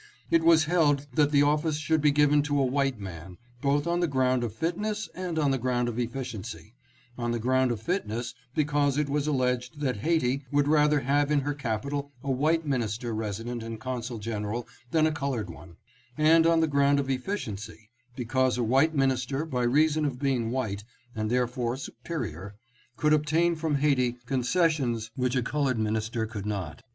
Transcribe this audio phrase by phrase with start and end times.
[0.31, 3.99] It was held that the office should be given to a white man, both on
[3.99, 6.73] the ground of fitness and on the ground of effi ciency,—
[7.23, 11.41] on the ground of fitness because it was alleged that Ha'iti would rather have in
[11.41, 15.75] her capital a white minister Resident and Consul General than a colored one;
[16.17, 20.83] and on the ground of efficiency because a white minister by reason of being white,
[21.15, 22.53] and therefore supe rior,
[22.97, 26.81] could obtain from Haiti concessions which a colored minister could not.